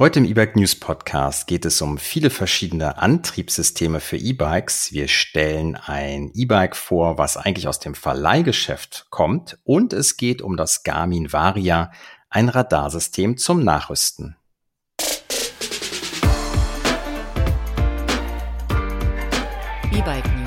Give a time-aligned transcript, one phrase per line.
[0.00, 4.94] Heute im E-Bike News Podcast geht es um viele verschiedene Antriebssysteme für E-Bikes.
[4.94, 10.56] Wir stellen ein E-Bike vor, was eigentlich aus dem Verleihgeschäft kommt und es geht um
[10.56, 11.92] das Garmin Varia,
[12.30, 14.36] ein Radarsystem zum Nachrüsten.
[19.92, 20.39] E-Bike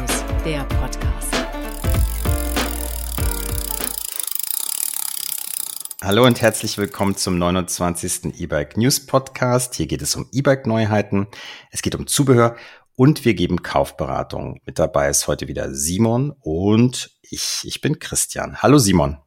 [6.06, 8.38] Hallo und herzlich willkommen zum 29.
[8.38, 9.76] E-Bike News Podcast.
[9.76, 11.28] Hier geht es um E-Bike Neuheiten.
[11.72, 12.58] Es geht um Zubehör
[12.98, 14.60] und wir geben Kaufberatung.
[14.66, 18.58] Mit dabei ist heute wieder Simon und ich, ich bin Christian.
[18.62, 19.20] Hallo Simon.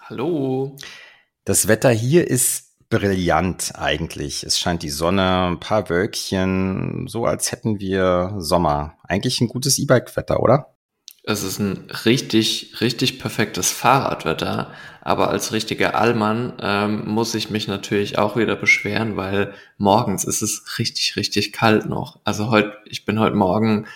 [0.00, 0.78] Hallo.
[1.44, 4.42] Das Wetter hier ist brillant eigentlich.
[4.42, 8.96] Es scheint die Sonne, ein paar Wölkchen, so als hätten wir Sommer.
[9.02, 10.71] Eigentlich ein gutes E-Bike-Wetter, oder?
[11.24, 17.68] Es ist ein richtig, richtig perfektes Fahrradwetter, aber als richtiger Allmann ähm, muss ich mich
[17.68, 22.18] natürlich auch wieder beschweren, weil morgens ist es richtig, richtig kalt noch.
[22.24, 23.86] Also heute, ich bin heute Morgen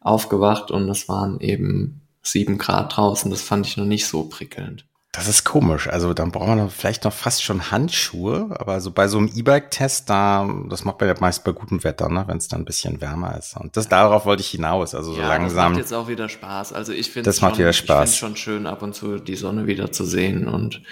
[0.00, 3.30] aufgewacht und es waren eben sieben Grad draußen.
[3.30, 4.84] Das fand ich noch nicht so prickelnd.
[5.16, 5.88] Das ist komisch.
[5.88, 10.10] Also dann braucht man vielleicht noch fast schon Handschuhe, aber so bei so einem E-Bike-Test,
[10.10, 13.00] da, das macht man ja meist bei gutem Wetter, ne, wenn es dann ein bisschen
[13.00, 13.56] wärmer ist.
[13.56, 14.94] Und das darauf wollte ich hinaus.
[14.94, 15.56] Also so ja, langsam.
[15.56, 16.74] Das macht jetzt auch wieder Spaß.
[16.74, 18.12] Also ich finde das macht wieder Spaß.
[18.12, 20.82] Ich finde schon schön, ab und zu die Sonne wieder zu sehen und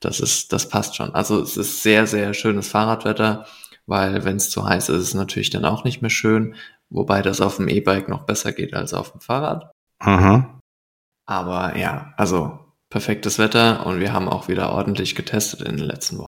[0.00, 1.14] das ist, das passt schon.
[1.14, 3.46] Also es ist sehr, sehr schönes Fahrradwetter,
[3.86, 6.56] weil wenn es zu heiß ist, ist es natürlich dann auch nicht mehr schön.
[6.90, 9.70] Wobei das auf dem E-Bike noch besser geht als auf dem Fahrrad.
[10.04, 10.46] Mhm.
[11.26, 12.58] Aber ja, also
[12.92, 16.26] perfektes Wetter und wir haben auch wieder ordentlich getestet in den letzten Wochen.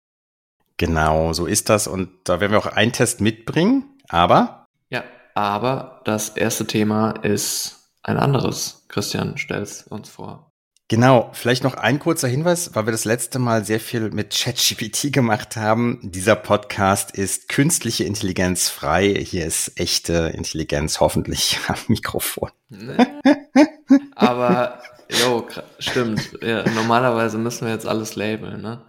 [0.77, 1.89] Genau, so ist das.
[1.89, 4.67] Und da werden wir auch einen Test mitbringen, aber.
[4.89, 5.03] Ja,
[5.35, 8.87] aber das erste Thema ist ein anderes.
[8.89, 10.53] Christian, stell's uns vor.
[10.87, 15.11] Genau, vielleicht noch ein kurzer Hinweis, weil wir das letzte Mal sehr viel mit ChatGPT
[15.13, 15.99] gemacht haben.
[16.03, 19.15] Dieser Podcast ist künstliche Intelligenz frei.
[19.15, 22.51] Hier ist echte Intelligenz hoffentlich am Mikrofon.
[22.69, 23.05] Nee.
[24.15, 24.81] Aber
[25.21, 25.47] Jo,
[25.79, 26.39] stimmt.
[26.43, 28.83] Ja, normalerweise müssen wir jetzt alles labeln, ne?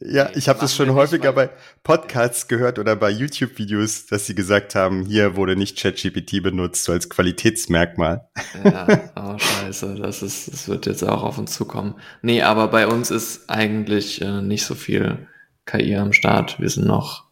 [0.00, 1.50] Ja, ich habe das schon häufiger bei
[1.82, 6.92] Podcasts gehört oder bei YouTube-Videos, dass sie gesagt haben, hier wurde nicht ChatGPT benutzt, so
[6.92, 8.28] als Qualitätsmerkmal.
[8.62, 11.94] Ja, oh scheiße, das ist, das wird jetzt auch auf uns zukommen.
[12.20, 15.26] Nee, aber bei uns ist eigentlich äh, nicht so viel
[15.64, 16.60] KI am Start.
[16.60, 17.24] Wir sind noch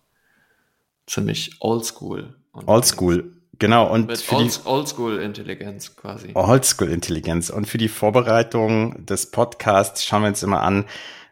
[1.06, 2.34] ziemlich oldschool.
[2.52, 3.38] Oldschool.
[3.58, 6.30] Genau, und Mit für Old, die Oldschool-Intelligenz quasi.
[6.34, 7.50] Oldschool-Intelligenz.
[7.50, 10.84] Und für die Vorbereitung des Podcasts schauen wir uns immer an,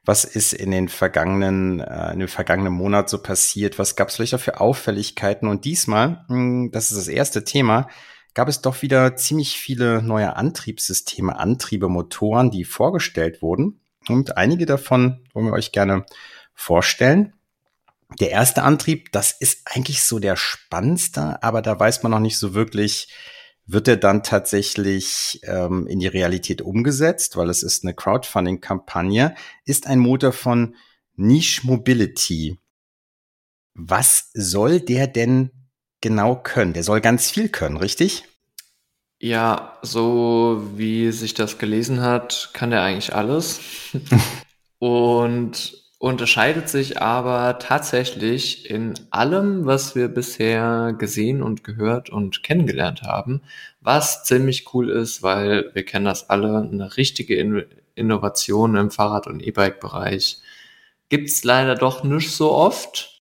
[0.05, 4.17] was ist in den vergangenen, äh, in dem vergangenen Monat so passiert, was gab es
[4.17, 5.49] vielleicht auch für Auffälligkeiten.
[5.49, 7.89] Und diesmal, mh, hm, das ist das erste Thema,
[8.35, 13.81] gab es doch wieder ziemlich viele neue Antriebssysteme, Antriebe, Motoren, die vorgestellt wurden.
[14.09, 16.05] Und einige davon wollen wir euch gerne
[16.55, 17.33] vorstellen.
[18.21, 22.39] Der erste Antrieb, das ist eigentlich so der spannendste, aber da weiß man noch nicht
[22.39, 23.13] so wirklich,
[23.67, 29.35] wird er dann tatsächlich ähm, in die Realität umgesetzt, weil es ist eine Crowdfunding-Kampagne,
[29.65, 30.77] ist ein Motor von
[31.17, 32.61] Niche Mobility.
[33.75, 35.51] Was soll der denn
[36.01, 36.75] genau können?
[36.75, 38.25] Der soll ganz viel können, richtig?
[39.19, 43.61] Ja, so wie sich das gelesen hat, kann der eigentlich alles.
[44.79, 53.03] Und unterscheidet sich aber tatsächlich in allem, was wir bisher gesehen und gehört und kennengelernt
[53.03, 53.43] haben,
[53.81, 57.65] was ziemlich cool ist, weil wir kennen das alle, eine richtige In
[57.95, 60.39] Innovation im Fahrrad- und E-Bike-Bereich
[61.09, 63.23] gibt's leider doch nicht so oft.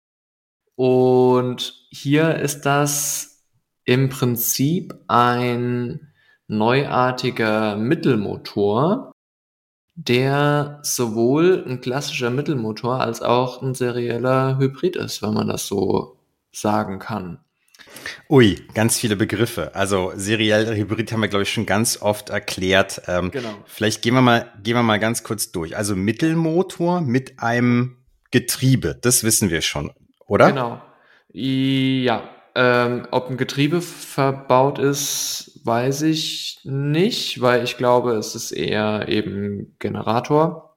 [0.77, 3.45] Und hier ist das
[3.85, 6.13] im Prinzip ein
[6.47, 9.13] neuartiger Mittelmotor,
[10.09, 16.17] der sowohl ein klassischer Mittelmotor als auch ein serieller Hybrid ist, wenn man das so
[16.53, 17.39] sagen kann.
[18.31, 19.75] Ui, ganz viele Begriffe.
[19.75, 23.03] Also serieller Hybrid haben wir, glaube ich, schon ganz oft erklärt.
[23.09, 23.55] Ähm, genau.
[23.67, 25.77] Vielleicht gehen wir mal, gehen wir mal ganz kurz durch.
[25.77, 27.99] Also Mittelmotor mit einem
[28.31, 29.93] Getriebe, das wissen wir schon,
[30.27, 30.47] oder?
[30.47, 30.81] Genau.
[31.33, 32.23] Ja,
[32.55, 39.09] ähm, ob ein Getriebe verbaut ist, weiß ich nicht, weil ich glaube, es ist eher
[39.09, 40.71] eben Generator.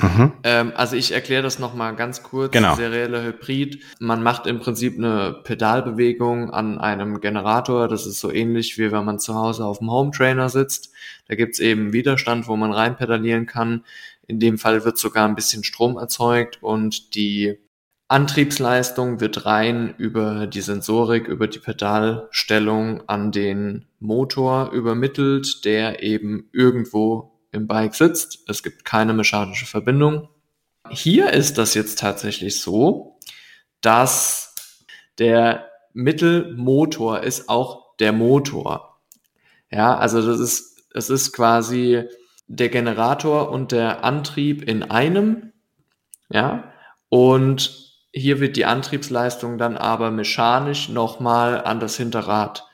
[0.00, 0.32] Mhm.
[0.42, 2.52] Ähm, also ich erkläre das nochmal ganz kurz.
[2.52, 2.74] Genau.
[2.74, 3.82] Serielle Hybrid.
[4.00, 7.88] Man macht im Prinzip eine Pedalbewegung an einem Generator.
[7.88, 10.92] Das ist so ähnlich wie wenn man zu Hause auf dem Home Trainer sitzt.
[11.28, 13.84] Da gibt's eben Widerstand, wo man rein pedalieren kann.
[14.26, 17.58] In dem Fall wird sogar ein bisschen Strom erzeugt und die
[18.12, 26.50] Antriebsleistung wird rein über die Sensorik, über die Pedalstellung an den Motor übermittelt, der eben
[26.52, 28.40] irgendwo im Bike sitzt.
[28.48, 30.28] Es gibt keine mechanische Verbindung.
[30.90, 33.18] Hier ist das jetzt tatsächlich so,
[33.80, 34.54] dass
[35.18, 39.00] der Mittelmotor ist auch der Motor.
[39.70, 42.02] Ja, also das ist, es ist quasi
[42.46, 45.54] der Generator und der Antrieb in einem.
[46.28, 46.72] Ja,
[47.08, 52.68] und hier wird die Antriebsleistung dann aber mechanisch nochmal an das Hinterrad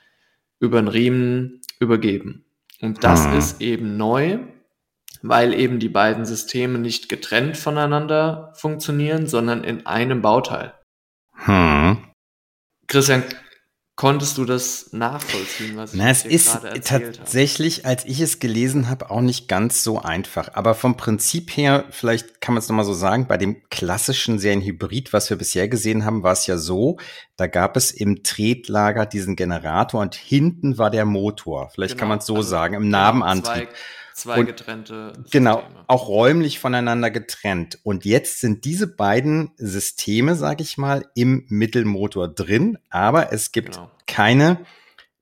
[0.59, 2.45] über den Riemen übergeben.
[2.81, 3.37] Und das hm.
[3.37, 4.39] ist eben neu,
[5.21, 10.73] weil eben die beiden Systeme nicht getrennt voneinander funktionieren, sondern in einem Bauteil.
[11.33, 11.97] Hm.
[12.87, 13.23] Christian,
[13.99, 17.89] konntest du das nachvollziehen, was Na, ich es ist tatsächlich, habe?
[17.89, 20.51] als ich es gelesen habe, auch nicht ganz so einfach.
[20.53, 25.11] Aber vom Prinzip her, vielleicht kann man es nochmal so sagen, bei dem klassischen Serienhybrid,
[25.11, 26.97] was wir bisher gesehen haben, war es ja so,
[27.35, 31.69] da gab es im Tretlager diesen Generator und hinten war der Motor.
[31.69, 33.67] Vielleicht genau, kann man es so also sagen, im Nabenantrieb.
[33.67, 33.75] Zwei
[34.19, 35.29] Zwei getrennte Systeme.
[35.31, 37.79] Genau, auch räumlich voneinander getrennt.
[37.83, 43.75] Und jetzt sind diese beiden Systeme, sage ich mal, im Mittelmotor drin, aber es gibt
[43.75, 43.91] genau.
[44.07, 44.65] keine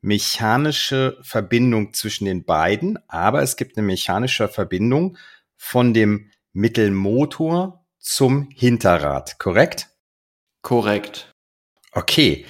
[0.02, 5.18] mechanische Verbindung zwischen den beiden, aber es gibt eine mechanische Verbindung
[5.56, 9.90] von dem Mittelmotor zum Hinterrad, korrekt?
[10.62, 11.32] Korrekt.
[11.92, 12.46] Okay.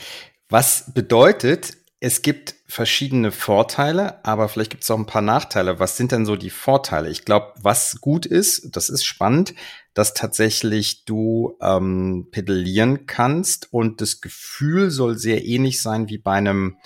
[0.49, 5.79] Was bedeutet, es gibt verschiedene Vorteile, aber vielleicht gibt es auch ein paar Nachteile.
[5.79, 7.09] Was sind denn so die Vorteile?
[7.09, 9.55] Ich glaube, was gut ist, das ist spannend,
[9.95, 16.33] dass tatsächlich du ähm, pedalieren kannst und das Gefühl soll sehr ähnlich sein wie bei
[16.33, 16.77] einem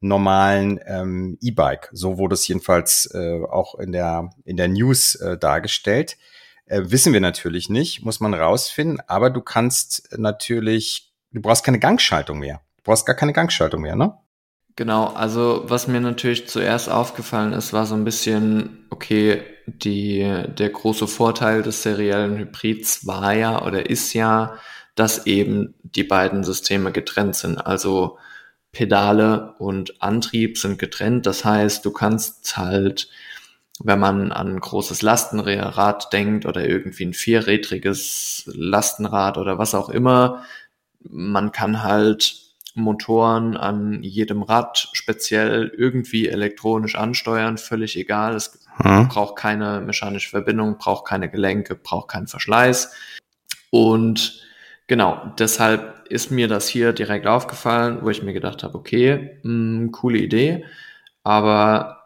[0.00, 1.88] normalen ähm, E-Bike.
[1.92, 6.18] So wurde es jedenfalls äh, auch in der in der News äh, dargestellt.
[6.66, 9.00] Äh, wissen wir natürlich nicht, muss man rausfinden.
[9.06, 12.60] Aber du kannst natürlich, du brauchst keine Gangschaltung mehr.
[12.76, 14.18] Du brauchst gar keine Gangschaltung mehr, ne?
[14.78, 20.20] Genau, also was mir natürlich zuerst aufgefallen ist, war so ein bisschen, okay, die,
[20.56, 24.54] der große Vorteil des seriellen Hybrids war ja oder ist ja,
[24.94, 27.58] dass eben die beiden Systeme getrennt sind.
[27.58, 28.18] Also
[28.70, 31.26] Pedale und Antrieb sind getrennt.
[31.26, 33.08] Das heißt, du kannst halt,
[33.80, 39.88] wenn man an ein großes Lastenrad denkt oder irgendwie ein vierrädriges Lastenrad oder was auch
[39.88, 40.44] immer,
[41.00, 42.47] man kann halt
[42.78, 48.34] Motoren an jedem Rad speziell irgendwie elektronisch ansteuern, völlig egal.
[48.34, 49.08] Es hm.
[49.08, 52.92] braucht keine mechanische Verbindung, braucht keine Gelenke, braucht keinen Verschleiß.
[53.70, 54.40] Und
[54.86, 59.78] genau, deshalb ist mir das hier direkt aufgefallen, wo ich mir gedacht habe, okay, mh,
[59.78, 60.64] hm, coole Idee,
[61.22, 61.98] aber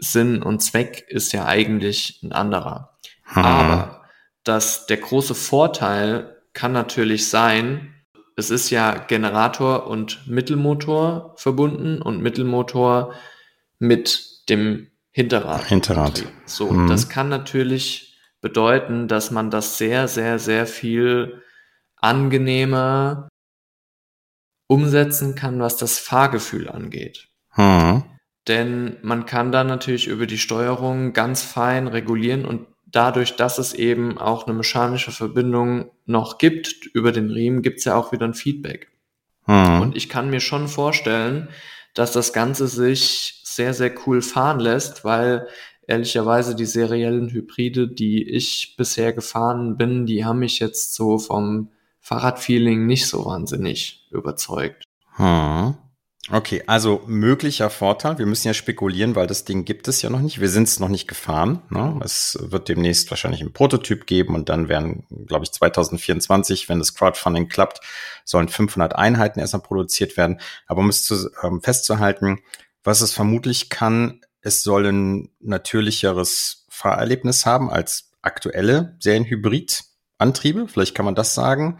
[0.00, 2.96] Sinn und Zweck ist ja eigentlich ein anderer.
[3.24, 3.44] Hm.
[3.44, 4.02] Aber
[4.44, 7.95] dass der große Vorteil kann natürlich sein,
[8.36, 13.14] es ist ja Generator und Mittelmotor verbunden und Mittelmotor
[13.78, 15.64] mit dem Hinterrad.
[15.64, 16.24] Hinterrad.
[16.44, 16.88] So, mhm.
[16.88, 21.42] das kann natürlich bedeuten, dass man das sehr, sehr, sehr viel
[21.96, 23.28] angenehmer
[24.68, 27.28] umsetzen kann, was das Fahrgefühl angeht.
[27.56, 28.04] Mhm.
[28.46, 32.66] Denn man kann da natürlich über die Steuerung ganz fein regulieren und
[32.96, 37.84] dadurch, dass es eben auch eine mechanische Verbindung noch gibt über den Riemen, gibt es
[37.84, 38.90] ja auch wieder ein Feedback.
[39.46, 39.80] Mhm.
[39.80, 41.48] Und ich kann mir schon vorstellen,
[41.94, 45.46] dass das Ganze sich sehr, sehr cool fahren lässt, weil
[45.86, 51.70] ehrlicherweise die seriellen Hybride, die ich bisher gefahren bin, die haben mich jetzt so vom
[52.00, 54.84] Fahrradfeeling nicht so wahnsinnig überzeugt.
[55.16, 55.74] Hm.
[56.32, 58.18] Okay, also möglicher Vorteil.
[58.18, 60.40] Wir müssen ja spekulieren, weil das Ding gibt es ja noch nicht.
[60.40, 61.62] Wir sind es noch nicht gefahren.
[61.70, 62.00] Ne?
[62.04, 66.94] Es wird demnächst wahrscheinlich einen Prototyp geben und dann werden, glaube ich, 2024, wenn das
[66.94, 67.80] Crowdfunding klappt,
[68.24, 70.40] sollen 500 Einheiten erstmal produziert werden.
[70.66, 72.40] Aber um es zu, ähm, festzuhalten,
[72.82, 80.66] was es vermutlich kann, es soll ein natürlicheres Fahrerlebnis haben als aktuelle Serienhybrid-Antriebe.
[80.66, 81.78] Vielleicht kann man das sagen.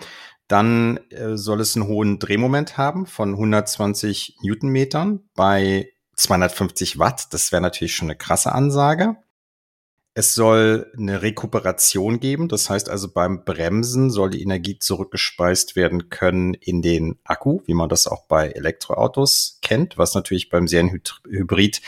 [0.49, 7.29] Dann äh, soll es einen hohen Drehmoment haben von 120 Newtonmetern bei 250 Watt.
[7.33, 9.17] Das wäre natürlich schon eine krasse Ansage.
[10.15, 12.49] Es soll eine Rekuperation geben.
[12.49, 17.75] Das heißt also beim Bremsen soll die Energie zurückgespeist werden können in den Akku, wie
[17.75, 21.83] man das auch bei Elektroautos kennt, was natürlich beim Serienhybrid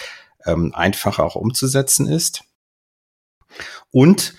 [0.44, 2.44] ähm, einfacher auch umzusetzen ist.
[3.90, 4.34] Und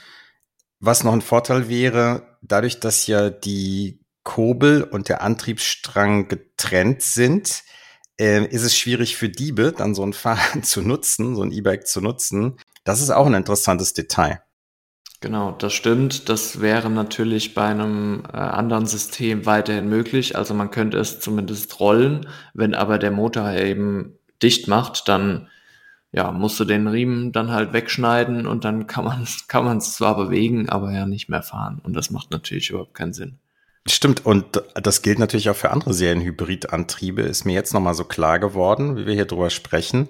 [0.79, 3.99] was noch ein Vorteil wäre, dadurch, dass ja die
[4.29, 7.63] Kurbel und der Antriebsstrang getrennt sind,
[8.19, 11.87] äh, ist es schwierig für Diebe, dann so ein Fahrrad zu nutzen, so ein E-Bike
[11.87, 12.57] zu nutzen.
[12.83, 14.43] Das ist auch ein interessantes Detail.
[15.19, 16.29] Genau, das stimmt.
[16.29, 20.35] Das wäre natürlich bei einem äh, anderen System weiterhin möglich.
[20.35, 22.27] Also man könnte es zumindest rollen.
[22.53, 25.49] Wenn aber der Motor eben dicht macht, dann
[26.11, 29.95] ja, musst du den Riemen dann halt wegschneiden und dann kann man kann man es
[29.95, 31.81] zwar bewegen, aber ja nicht mehr fahren.
[31.83, 33.39] Und das macht natürlich überhaupt keinen Sinn.
[33.89, 37.21] Stimmt, und das gilt natürlich auch für andere Serienhybridantriebe.
[37.23, 40.09] Ist mir jetzt nochmal so klar geworden, wie wir hier drüber sprechen,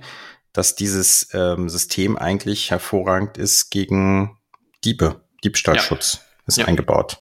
[0.53, 4.37] dass dieses ähm, System eigentlich hervorragend ist gegen
[4.83, 5.21] Diebe.
[5.43, 6.21] Diebstahlschutz ja.
[6.47, 6.65] ist ja.
[6.65, 7.19] eingebaut.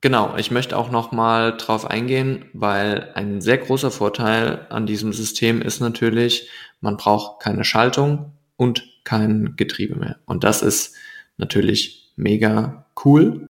[0.00, 5.62] Genau, ich möchte auch nochmal drauf eingehen, weil ein sehr großer Vorteil an diesem System
[5.62, 10.20] ist natürlich, man braucht keine Schaltung und kein Getriebe mehr.
[10.26, 10.94] Und das ist
[11.38, 13.46] natürlich mega cool,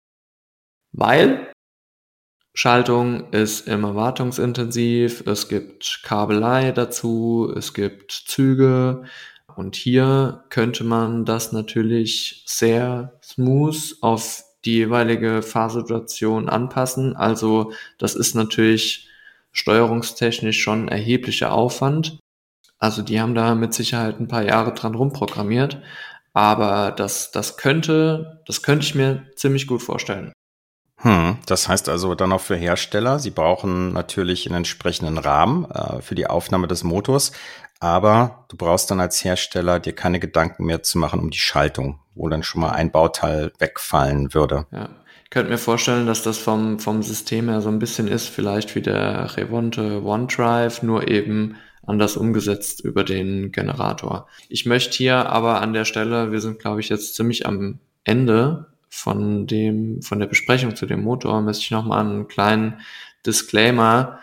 [0.92, 1.53] weil
[2.56, 9.04] Schaltung ist immer wartungsintensiv, es gibt Kabelei dazu, es gibt Züge
[9.56, 17.16] und hier könnte man das natürlich sehr smooth auf die jeweilige Fahrsituation anpassen.
[17.16, 19.10] Also das ist natürlich
[19.52, 22.20] steuerungstechnisch schon erheblicher Aufwand.
[22.80, 25.82] Also die haben da mit Sicherheit ein paar Jahre dran rumprogrammiert.
[26.34, 30.34] Aber das, das könnte, das könnte ich mir ziemlich gut vorstellen.
[31.04, 36.02] Hm, das heißt also dann auch für Hersteller, sie brauchen natürlich einen entsprechenden Rahmen äh,
[36.02, 37.34] für die Aufnahme des Motors,
[37.82, 42.00] aber du brauchst dann als Hersteller dir keine Gedanken mehr zu machen um die Schaltung,
[42.16, 44.66] wo dann schon mal ein Bauteil wegfallen würde.
[44.72, 44.90] Ja.
[45.26, 48.74] Ich könnte mir vorstellen, dass das vom, vom System her so ein bisschen ist, vielleicht
[48.76, 54.28] wie der Revonte OneDrive, nur eben anders umgesetzt über den Generator.
[54.48, 58.73] Ich möchte hier aber an der Stelle, wir sind glaube ich jetzt ziemlich am Ende
[58.96, 62.80] von dem, von der Besprechung zu dem Motor müsste ich nochmal einen kleinen
[63.26, 64.20] Disclaimer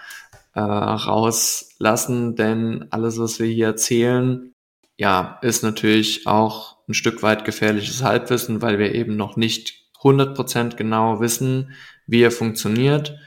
[0.55, 4.55] äh, rauslassen, denn alles, was wir hier erzählen,
[4.97, 10.77] ja, ist natürlich auch ein Stück weit gefährliches Halbwissen, weil wir eben noch nicht 100%
[10.77, 11.73] genau wissen,
[12.07, 13.19] wie er funktioniert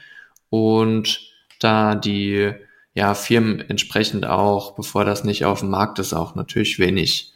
[0.48, 1.20] und
[1.60, 2.52] da die
[2.94, 7.33] ja, Firmen entsprechend auch, bevor das nicht auf dem Markt ist, auch natürlich wenig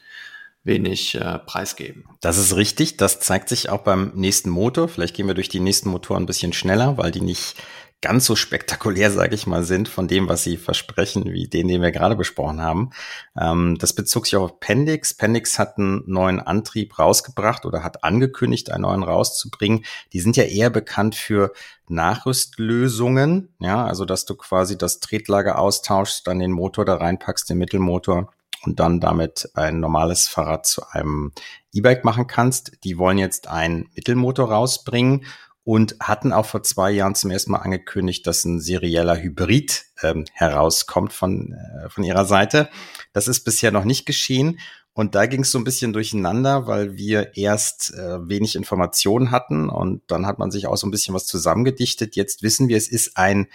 [0.64, 2.04] wenig äh, preisgeben.
[2.20, 2.96] Das ist richtig.
[2.96, 4.88] Das zeigt sich auch beim nächsten Motor.
[4.88, 7.56] Vielleicht gehen wir durch die nächsten Motoren ein bisschen schneller, weil die nicht
[8.00, 11.82] ganz so spektakulär, sage ich mal, sind von dem, was sie versprechen, wie den, den
[11.82, 12.90] wir gerade besprochen haben.
[13.38, 15.14] Ähm, das bezog sich auf Pendix.
[15.14, 19.84] Pendix hat einen neuen Antrieb rausgebracht oder hat angekündigt, einen neuen rauszubringen.
[20.12, 21.52] Die sind ja eher bekannt für
[21.88, 27.58] Nachrüstlösungen, ja, also dass du quasi das Tretlager austauschst, dann den Motor da reinpackst, den
[27.58, 28.32] Mittelmotor
[28.64, 31.32] und dann damit ein normales Fahrrad zu einem
[31.72, 32.72] E-Bike machen kannst.
[32.84, 35.24] Die wollen jetzt einen Mittelmotor rausbringen
[35.64, 40.24] und hatten auch vor zwei Jahren zum ersten Mal angekündigt, dass ein serieller Hybrid ähm,
[40.32, 42.70] herauskommt von, äh, von ihrer Seite.
[43.12, 44.58] Das ist bisher noch nicht geschehen.
[44.94, 49.68] Und da ging es so ein bisschen durcheinander, weil wir erst äh, wenig Informationen hatten
[49.68, 52.16] und dann hat man sich auch so ein bisschen was zusammengedichtet.
[52.16, 53.46] Jetzt wissen wir, es ist ein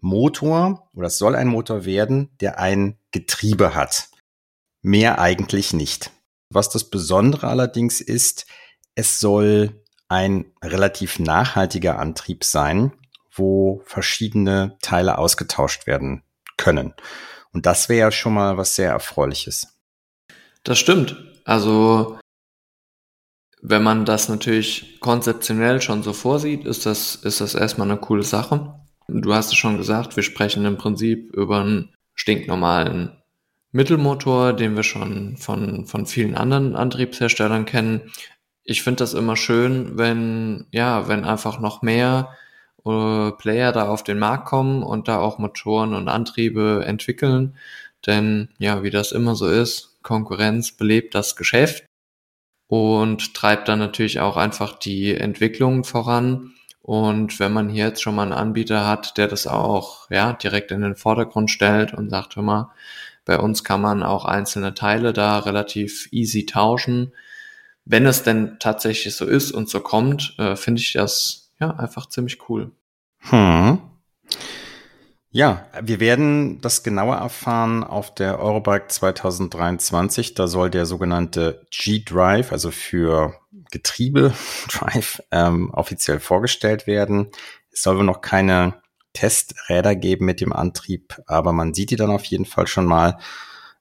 [0.00, 4.08] Motor oder es soll ein Motor werden, der ein Getriebe hat.
[4.86, 6.10] Mehr eigentlich nicht.
[6.50, 8.44] Was das Besondere allerdings ist,
[8.94, 12.92] es soll ein relativ nachhaltiger Antrieb sein,
[13.32, 16.22] wo verschiedene Teile ausgetauscht werden
[16.58, 16.92] können.
[17.54, 19.74] Und das wäre ja schon mal was sehr Erfreuliches.
[20.64, 21.16] Das stimmt.
[21.46, 22.18] Also,
[23.62, 28.22] wenn man das natürlich konzeptionell schon so vorsieht, ist das, ist das erstmal eine coole
[28.22, 28.74] Sache.
[29.08, 33.18] Du hast es schon gesagt, wir sprechen im Prinzip über einen stinknormalen
[33.74, 38.12] Mittelmotor, den wir schon von, von vielen anderen Antriebsherstellern kennen.
[38.62, 42.30] Ich finde das immer schön, wenn, ja, wenn einfach noch mehr
[42.86, 47.56] äh, Player da auf den Markt kommen und da auch Motoren und Antriebe entwickeln.
[48.06, 51.84] Denn, ja, wie das immer so ist, Konkurrenz belebt das Geschäft
[52.68, 56.52] und treibt dann natürlich auch einfach die Entwicklung voran.
[56.80, 60.70] Und wenn man hier jetzt schon mal einen Anbieter hat, der das auch ja direkt
[60.70, 62.70] in den Vordergrund stellt und sagt, hör mal,
[63.24, 67.12] bei uns kann man auch einzelne Teile da relativ easy tauschen.
[67.84, 72.06] Wenn es denn tatsächlich so ist und so kommt, äh, finde ich das ja einfach
[72.06, 72.72] ziemlich cool.
[73.20, 73.78] Hm.
[75.30, 80.34] Ja, wir werden das genauer erfahren auf der Eurobike 2023.
[80.34, 83.34] Da soll der sogenannte G-Drive, also für
[83.72, 84.32] Getriebe
[84.68, 87.30] Drive, ähm, offiziell vorgestellt werden.
[87.72, 88.74] Es soll wohl noch keine
[89.14, 93.18] Testräder geben mit dem Antrieb, aber man sieht die dann auf jeden Fall schon mal,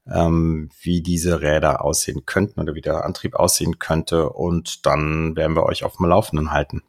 [0.09, 5.55] ähm, wie diese Räder aussehen könnten oder wie der Antrieb aussehen könnte und dann werden
[5.55, 6.83] wir euch auf dem Laufenden halten.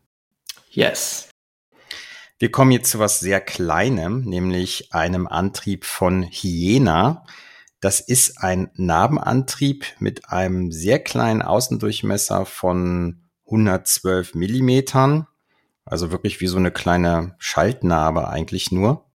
[0.70, 1.28] Yes.
[2.38, 7.24] Wir kommen jetzt zu was sehr Kleinem, nämlich einem Antrieb von Hyena.
[7.80, 15.26] Das ist ein Narbenantrieb mit einem sehr kleinen Außendurchmesser von 112 Millimetern
[15.84, 19.10] also wirklich wie so eine kleine Schaltnarbe eigentlich nur.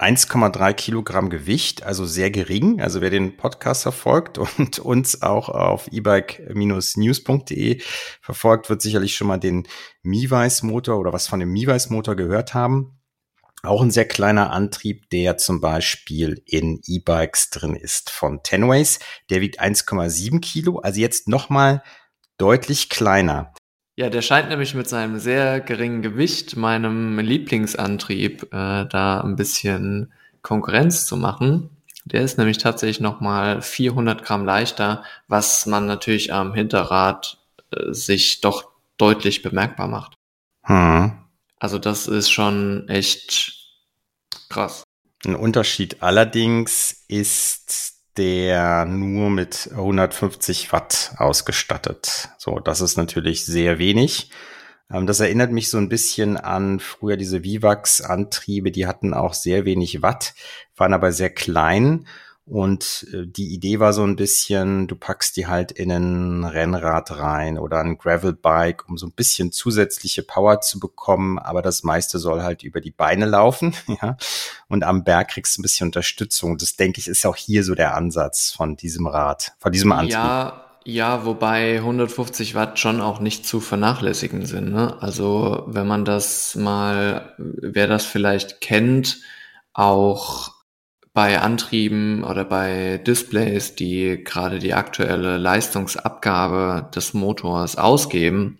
[0.00, 2.80] 1,3 Kilogramm Gewicht, also sehr gering.
[2.80, 7.82] Also wer den Podcast verfolgt und uns auch auf ebike-news.de
[8.22, 9.68] verfolgt, wird sicherlich schon mal den
[10.02, 12.96] Miweiß Motor oder was von dem Miweiß Motor gehört haben.
[13.62, 19.00] Auch ein sehr kleiner Antrieb, der zum Beispiel in E-Bikes drin ist von Tenways.
[19.28, 21.82] Der wiegt 1,7 Kilo, also jetzt nochmal
[22.38, 23.52] deutlich kleiner.
[24.00, 30.10] Ja, der scheint nämlich mit seinem sehr geringen Gewicht meinem Lieblingsantrieb äh, da ein bisschen
[30.40, 31.68] Konkurrenz zu machen.
[32.06, 37.36] Der ist nämlich tatsächlich nochmal 400 Gramm leichter, was man natürlich am Hinterrad
[37.72, 40.14] äh, sich doch deutlich bemerkbar macht.
[40.62, 41.18] Hm.
[41.58, 43.52] Also das ist schon echt
[44.48, 44.82] krass.
[45.26, 52.28] Ein Unterschied allerdings ist der nur mit 150 Watt ausgestattet.
[52.36, 54.30] So, das ist natürlich sehr wenig.
[54.92, 59.64] Ähm, das erinnert mich so ein bisschen an früher diese Vivax-Antriebe, die hatten auch sehr
[59.64, 60.34] wenig Watt,
[60.76, 62.06] waren aber sehr klein
[62.50, 67.12] und äh, die Idee war so ein bisschen, du packst die halt in ein Rennrad
[67.12, 71.38] rein oder ein Gravelbike, um so ein bisschen zusätzliche Power zu bekommen.
[71.38, 74.16] Aber das meiste soll halt über die Beine laufen, ja.
[74.66, 76.58] Und am Berg kriegst du ein bisschen Unterstützung.
[76.58, 80.14] Das denke ich ist auch hier so der Ansatz von diesem Rad, von diesem Antrieb.
[80.14, 84.72] Ja, ja, wobei 150 Watt schon auch nicht zu vernachlässigen sind.
[84.72, 85.00] Ne?
[85.00, 89.20] Also wenn man das mal, wer das vielleicht kennt,
[89.72, 90.59] auch
[91.12, 98.58] bei Antrieben oder bei Displays, die gerade die aktuelle Leistungsabgabe des Motors ausgeben,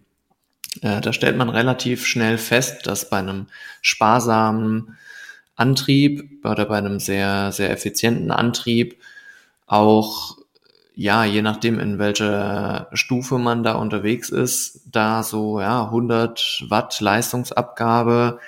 [0.82, 3.46] äh, da stellt man relativ schnell fest, dass bei einem
[3.82, 4.96] sparsamen
[5.56, 8.96] Antrieb oder bei einem sehr, sehr effizienten Antrieb
[9.66, 10.38] auch,
[10.94, 17.00] ja, je nachdem in welcher Stufe man da unterwegs ist, da so, ja, 100 Watt
[17.00, 18.40] Leistungsabgabe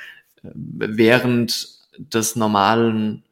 [0.42, 1.68] äh, während
[1.99, 3.23] des normalen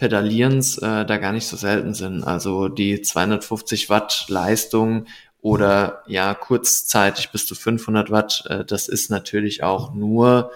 [0.00, 2.24] Pedalierens äh, da gar nicht so selten sind.
[2.24, 5.04] Also die 250 Watt Leistung
[5.42, 10.52] oder ja kurzzeitig bis zu 500 Watt, äh, das ist natürlich auch nur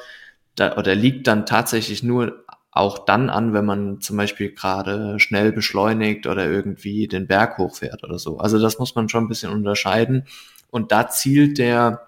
[0.54, 5.52] da, oder liegt dann tatsächlich nur auch dann an, wenn man zum Beispiel gerade schnell
[5.52, 8.38] beschleunigt oder irgendwie den Berg hochfährt oder so.
[8.38, 10.26] Also das muss man schon ein bisschen unterscheiden.
[10.70, 12.00] Und da zielt der,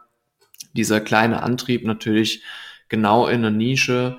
[0.72, 2.42] dieser kleine Antrieb natürlich
[2.88, 4.16] genau in eine Nische,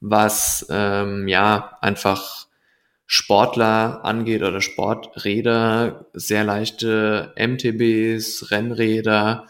[0.00, 2.39] was ähm, ja einfach
[3.12, 9.48] Sportler angeht oder Sporträder, sehr leichte MTBs, Rennräder,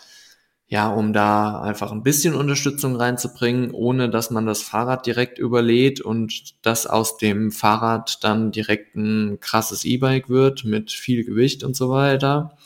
[0.66, 6.00] ja, um da einfach ein bisschen Unterstützung reinzubringen, ohne dass man das Fahrrad direkt überlädt
[6.00, 11.76] und das aus dem Fahrrad dann direkt ein krasses E-Bike wird mit viel Gewicht und
[11.76, 12.56] so weiter.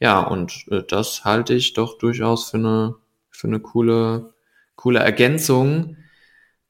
[0.00, 2.96] Ja, und äh, das halte ich doch durchaus für eine,
[3.30, 4.34] für eine coole,
[4.76, 5.96] coole Ergänzung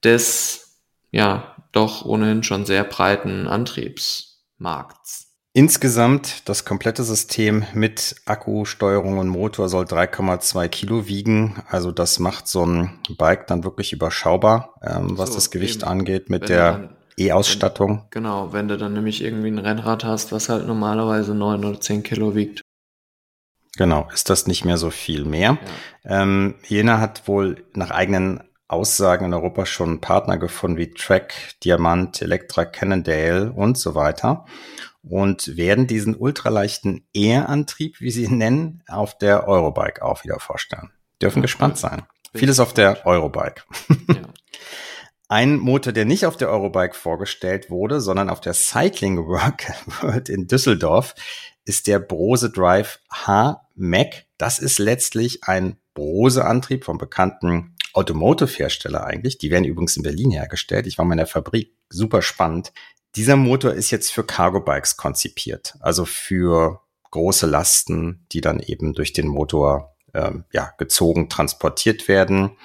[0.04, 0.78] des,
[1.10, 5.28] ja, doch ohnehin schon sehr breiten Antriebsmarkts.
[5.54, 11.62] Insgesamt das komplette System mit Akku, Steuerung und Motor soll 3,2 Kilo wiegen.
[11.68, 15.90] Also das macht so ein Bike dann wirklich überschaubar, ähm, was so, das Gewicht eben.
[15.90, 18.06] angeht mit wenn der E-Ausstattung.
[18.10, 22.02] Genau, wenn du dann nämlich irgendwie ein Rennrad hast, was halt normalerweise 9 oder 10
[22.02, 22.62] Kilo wiegt.
[23.76, 25.58] Genau, ist das nicht mehr so viel mehr.
[26.04, 26.22] Ja.
[26.22, 28.40] Ähm, Jena hat wohl nach eigenen
[28.72, 34.46] Aussagen in Europa schon Partner gefunden wie Track, Diamant, Elektra, Cannondale und so weiter
[35.02, 40.90] und werden diesen ultraleichten Air-Antrieb, wie sie ihn nennen, auf der Eurobike auch wieder vorstellen.
[41.20, 42.02] Dürfen ja, gespannt sein.
[42.34, 43.62] Vieles auf der Eurobike.
[44.08, 44.14] Ja.
[45.28, 50.46] Ein Motor, der nicht auf der Eurobike vorgestellt wurde, sondern auf der Cycling World in
[50.46, 51.14] Düsseldorf,
[51.64, 54.26] ist der Brose Drive H-Mac.
[54.36, 59.38] Das ist letztlich ein Brose-Antrieb vom bekannten Automotive-Hersteller eigentlich.
[59.38, 60.86] Die werden übrigens in Berlin hergestellt.
[60.86, 61.74] Ich war mal in der Fabrik.
[61.88, 62.72] Super spannend.
[63.16, 65.74] Dieser Motor ist jetzt für Cargo-Bikes konzipiert.
[65.80, 72.56] Also für große Lasten, die dann eben durch den Motor ähm, ja, gezogen, transportiert werden.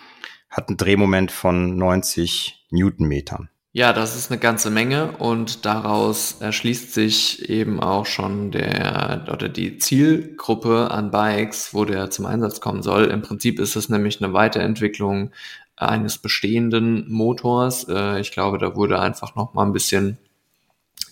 [0.49, 3.49] Hat einen Drehmoment von 90 Newtonmetern.
[3.77, 9.49] Ja, das ist eine ganze Menge und daraus erschließt sich eben auch schon der oder
[9.49, 13.05] die Zielgruppe an Bikes, wo der zum Einsatz kommen soll.
[13.05, 15.29] Im Prinzip ist es nämlich eine Weiterentwicklung
[15.75, 17.87] eines bestehenden Motors.
[17.87, 20.17] Äh, ich glaube, da wurde einfach noch mal ein bisschen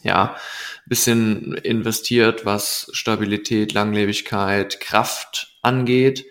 [0.01, 0.35] ja,
[0.87, 6.25] bisschen investiert, was Stabilität, Langlebigkeit, Kraft angeht.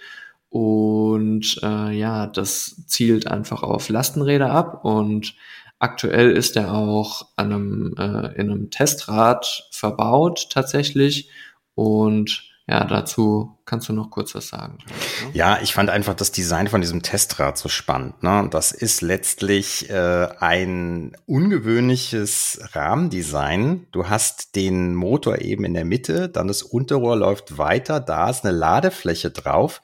[0.48, 5.36] Und äh, ja, das zielt einfach auf Lastenräder ab und
[5.84, 11.28] Aktuell ist er auch an einem, äh, in einem Testrad verbaut tatsächlich.
[11.74, 14.78] Und ja, dazu kannst du noch kurz was sagen.
[14.78, 14.94] Ne?
[15.34, 18.22] Ja, ich fand einfach das Design von diesem Testrad so spannend.
[18.22, 18.48] Ne?
[18.50, 23.86] Das ist letztlich äh, ein ungewöhnliches Rahmendesign.
[23.92, 28.46] Du hast den Motor eben in der Mitte, dann das Unterrohr läuft weiter, da ist
[28.46, 29.82] eine Ladefläche drauf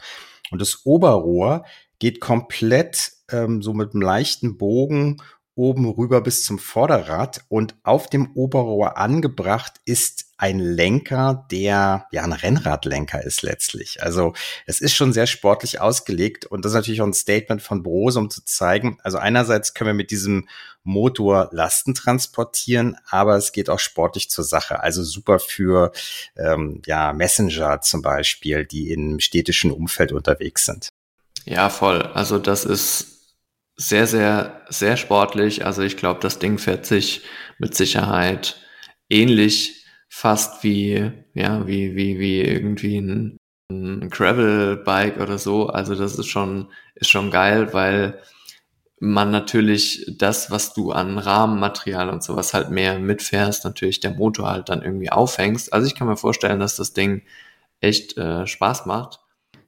[0.50, 1.66] und das Oberrohr
[1.98, 5.18] geht komplett ähm, so mit einem leichten Bogen
[5.60, 12.22] oben rüber bis zum Vorderrad und auf dem Oberrohr angebracht ist ein Lenker, der ja
[12.22, 14.02] ein Rennradlenker ist letztlich.
[14.02, 14.32] Also
[14.64, 18.18] es ist schon sehr sportlich ausgelegt und das ist natürlich auch ein Statement von Brose,
[18.18, 20.48] um zu zeigen, also einerseits können wir mit diesem
[20.82, 24.80] Motor Lasten transportieren, aber es geht auch sportlich zur Sache.
[24.80, 25.92] Also super für
[26.38, 30.88] ähm, ja Messenger zum Beispiel, die im städtischen Umfeld unterwegs sind.
[31.44, 32.00] Ja, voll.
[32.00, 33.19] Also das ist
[33.80, 35.64] sehr, sehr, sehr sportlich.
[35.64, 37.22] Also ich glaube, das Ding fährt sich
[37.58, 38.56] mit Sicherheit
[39.08, 43.38] ähnlich fast wie, ja, wie, wie, wie irgendwie ein,
[43.70, 45.68] ein Gravel-Bike oder so.
[45.68, 48.20] Also das ist schon, ist schon geil, weil
[48.98, 54.50] man natürlich das, was du an Rahmenmaterial und sowas halt mehr mitfährst, natürlich der Motor
[54.50, 55.72] halt dann irgendwie aufhängst.
[55.72, 57.22] Also ich kann mir vorstellen, dass das Ding
[57.80, 59.19] echt äh, Spaß macht.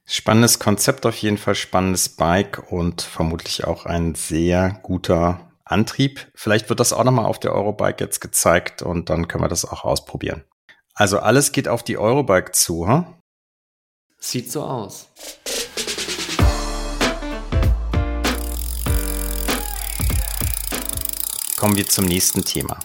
[0.05, 6.27] Spannendes Konzept auf jeden Fall, spannendes Bike und vermutlich auch ein sehr guter Antrieb.
[6.35, 9.63] Vielleicht wird das auch nochmal auf der Eurobike jetzt gezeigt und dann können wir das
[9.63, 10.43] auch ausprobieren.
[10.93, 13.05] Also alles geht auf die Eurobike zu, hm?
[14.19, 15.09] Sieht so aus.
[21.57, 22.77] Kommen wir zum nächsten Thema.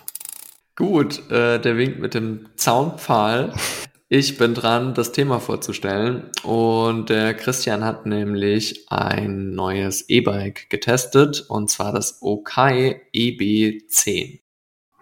[0.77, 3.53] Gut, äh, der winkt mit dem Zaunpfahl.
[4.11, 6.31] Ich bin dran, das Thema vorzustellen.
[6.43, 14.41] Und der Christian hat nämlich ein neues E-Bike getestet, und zwar das Okai EB10.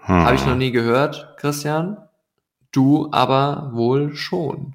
[0.00, 0.24] Hm.
[0.24, 1.98] Habe ich noch nie gehört, Christian?
[2.72, 4.74] Du aber wohl schon.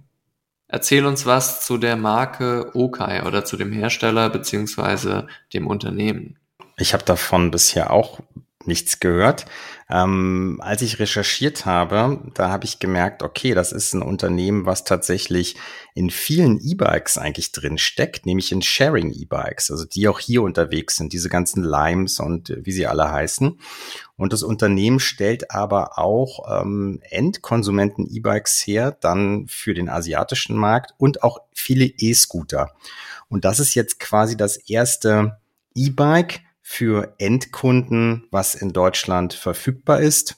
[0.70, 6.40] Erzähl uns was zu der Marke Okai oder zu dem Hersteller beziehungsweise dem Unternehmen.
[6.78, 8.22] Ich habe davon bisher auch
[8.66, 9.46] nichts gehört.
[9.92, 14.86] Ähm, als ich recherchiert habe, da habe ich gemerkt, okay, das ist ein Unternehmen, was
[14.86, 15.58] tatsächlich
[15.94, 20.96] in vielen E-Bikes eigentlich drin steckt, nämlich in Sharing E-Bikes, also die auch hier unterwegs
[20.96, 23.60] sind, diese ganzen Limes und äh, wie sie alle heißen.
[24.16, 30.94] Und das Unternehmen stellt aber auch ähm, Endkonsumenten E-Bikes her, dann für den asiatischen Markt
[30.98, 32.72] und auch viele E-Scooter.
[33.28, 35.38] Und das ist jetzt quasi das erste
[35.76, 40.38] E-Bike, für Endkunden, was in Deutschland verfügbar ist.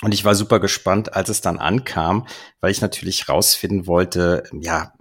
[0.00, 2.26] Und ich war super gespannt, als es dann ankam,
[2.62, 4.94] weil ich natürlich rausfinden wollte, ja,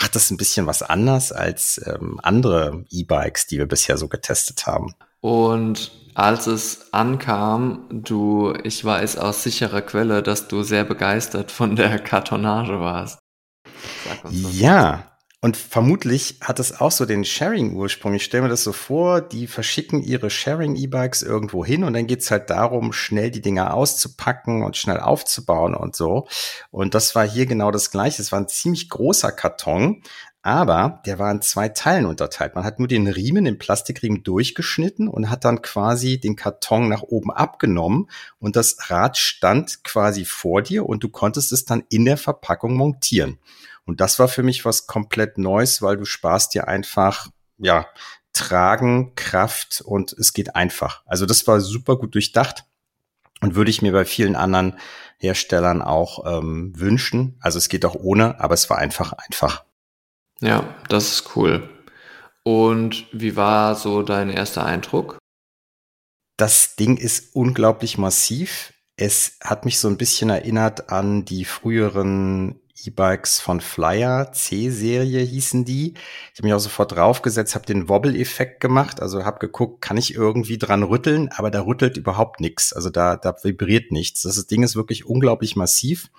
[0.00, 4.66] macht das ein bisschen was anders als ähm, andere E-Bikes, die wir bisher so getestet
[4.66, 4.94] haben.
[5.20, 11.76] Und als es ankam, du, ich weiß aus sicherer Quelle, dass du sehr begeistert von
[11.76, 13.18] der Kartonage warst.
[14.30, 15.11] ja,
[15.44, 18.14] und vermutlich hat es auch so den Sharing-Ursprung.
[18.14, 22.30] Ich stelle mir das so vor, die verschicken ihre Sharing-E-Bikes irgendwo hin und dann geht's
[22.30, 26.28] halt darum, schnell die Dinger auszupacken und schnell aufzubauen und so.
[26.70, 28.22] Und das war hier genau das gleiche.
[28.22, 30.04] Es war ein ziemlich großer Karton,
[30.42, 32.54] aber der war in zwei Teilen unterteilt.
[32.54, 37.02] Man hat nur den Riemen, den Plastikriemen durchgeschnitten und hat dann quasi den Karton nach
[37.02, 42.04] oben abgenommen und das Rad stand quasi vor dir und du konntest es dann in
[42.04, 43.40] der Verpackung montieren.
[43.84, 47.86] Und das war für mich was komplett Neues, weil du sparst dir einfach, ja,
[48.32, 51.02] Tragen, Kraft und es geht einfach.
[51.06, 52.64] Also das war super gut durchdacht
[53.40, 54.78] und würde ich mir bei vielen anderen
[55.18, 57.36] Herstellern auch ähm, wünschen.
[57.40, 59.64] Also es geht auch ohne, aber es war einfach einfach.
[60.40, 61.68] Ja, das ist cool.
[62.42, 65.18] Und wie war so dein erster Eindruck?
[66.36, 68.72] Das Ding ist unglaublich massiv.
[68.96, 75.64] Es hat mich so ein bisschen erinnert an die früheren E-Bikes von Flyer, C-Serie hießen
[75.64, 75.94] die.
[76.32, 80.14] Ich habe mich auch sofort draufgesetzt, habe den Wobble-Effekt gemacht, also habe geguckt, kann ich
[80.14, 84.22] irgendwie dran rütteln, aber da rüttelt überhaupt nichts, also da, da vibriert nichts.
[84.22, 86.10] Das Ding ist wirklich unglaublich massiv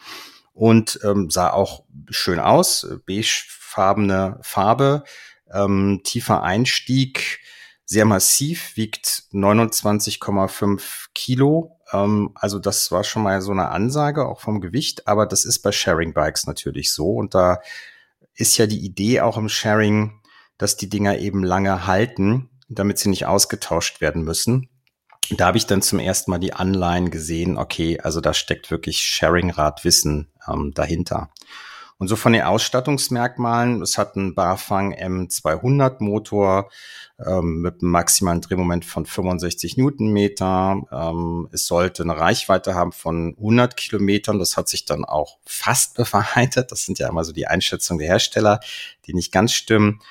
[0.53, 5.03] und ähm, sah auch schön aus, beigefarbene Farbe,
[5.51, 7.39] ähm, tiefer Einstieg,
[7.85, 14.62] sehr massiv, wiegt 29,5 Kilo also das war schon mal so eine Ansage, auch vom
[14.62, 17.12] Gewicht, aber das ist bei Sharing Bikes natürlich so.
[17.13, 17.60] Und da
[18.36, 20.19] ist ja die Idee auch im Sharing,
[20.58, 24.69] dass die Dinger eben lange halten, damit sie nicht ausgetauscht werden müssen.
[25.32, 28.97] Da habe ich dann zum ersten Mal die Anleihen gesehen, okay, also da steckt wirklich
[28.99, 31.29] Sharing-Radwissen ähm, dahinter.
[32.03, 36.69] Und so von den Ausstattungsmerkmalen, es hat einen Barfang M200 Motor
[37.25, 40.81] ähm, mit einem maximalen Drehmoment von 65 Newtonmeter.
[40.91, 44.37] Ähm, es sollte eine Reichweite haben von 100 Kilometern.
[44.37, 46.73] Das hat sich dann auch fast bewahrheitet.
[46.73, 48.59] Das sind ja immer so die Einschätzungen der Hersteller,
[49.05, 50.01] die nicht ganz stimmen.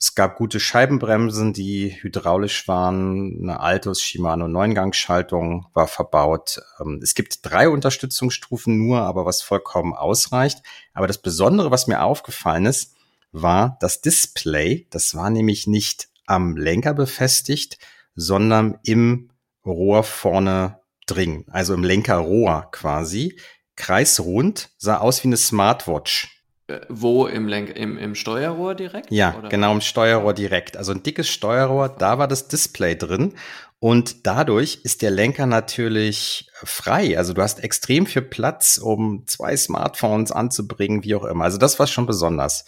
[0.00, 3.40] Es gab gute Scheibenbremsen, die hydraulisch waren.
[3.42, 6.60] Eine Altus Shimano Neungangschaltung war verbaut.
[6.80, 10.62] Ähm, es gibt drei Unterstützungsstufen nur, aber was vollkommen ausreicht.
[10.94, 12.94] Aber das Besondere, was mir aufgefallen ist,
[13.32, 14.86] war das Display.
[14.90, 17.78] Das war nämlich nicht am Lenker befestigt,
[18.14, 19.30] sondern im
[19.66, 23.38] Rohr vorne drin, also im Lenkerrohr quasi.
[23.74, 26.37] Kreisrund, sah aus wie eine Smartwatch.
[26.68, 29.10] Äh, wo im, Lenk im, im Steuerrohr direkt?
[29.10, 29.48] Ja, oder?
[29.48, 30.76] genau im Steuerrohr direkt.
[30.76, 33.34] Also ein dickes Steuerrohr, da war das Display drin.
[33.80, 37.16] Und dadurch ist der Lenker natürlich frei.
[37.16, 41.44] Also du hast extrem viel Platz, um zwei Smartphones anzubringen, wie auch immer.
[41.44, 42.64] Also das war schon besonders.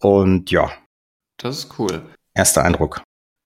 [0.00, 0.70] Und ja.
[1.38, 2.02] Das ist cool.
[2.34, 3.02] Erster Eindruck.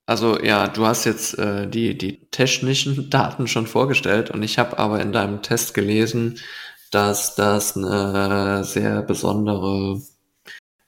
[0.06, 4.78] Also ja, du hast jetzt äh, die, die technischen Daten schon vorgestellt und ich habe
[4.78, 6.40] aber in deinem Test gelesen,
[6.94, 10.00] dass das eine sehr besondere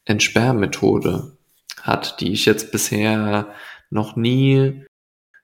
[0.05, 1.37] Entsperrmethode
[1.83, 3.49] hat, die ich jetzt bisher
[3.91, 4.85] noch nie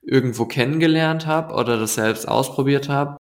[0.03, 3.16] irgendwo kennengelernt habe oder das selbst ausprobiert habe.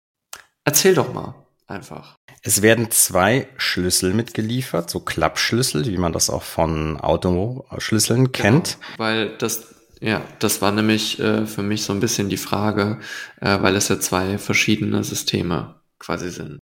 [0.64, 1.34] Erzähl doch mal
[1.66, 2.16] einfach.
[2.42, 8.78] Es werden zwei Schlüssel mitgeliefert, so Klappschlüssel, wie man das auch von Autoschlüsseln kennt.
[8.78, 12.98] Genau, weil das, ja, das war nämlich äh, für mich so ein bisschen die Frage,
[13.40, 16.60] äh, weil es ja zwei verschiedene Systeme quasi sind.